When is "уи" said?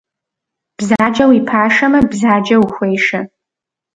1.29-1.39